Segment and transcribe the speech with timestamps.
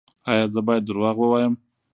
[0.29, 1.53] ایا زه باید دروغ ووایم؟